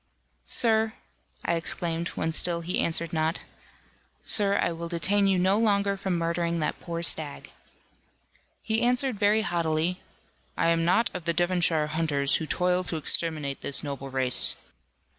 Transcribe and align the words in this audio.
"Sir," 0.47 0.93
I 1.45 1.53
exclaimed, 1.53 2.07
when 2.17 2.33
still 2.33 2.61
he 2.61 2.79
answered 2.79 3.13
not, 3.13 3.41
"Sir, 4.23 4.57
I 4.59 4.71
will 4.71 4.89
detain 4.89 5.27
you 5.27 5.37
no 5.37 5.59
longer 5.59 5.95
from 5.95 6.17
murdering 6.17 6.59
that 6.59 6.79
poor 6.79 7.03
stag." 7.03 7.51
He 8.63 8.81
answered 8.81 9.19
very 9.19 9.43
haughtily, 9.43 10.01
"I 10.57 10.69
am 10.69 10.83
not 10.85 11.13
of 11.13 11.25
the 11.25 11.33
Devonshire 11.33 11.85
hunters, 11.85 12.37
who 12.37 12.47
toil 12.47 12.83
to 12.85 12.97
exterminate 12.97 13.61
this 13.61 13.83
noble 13.83 14.09
race." 14.09 14.55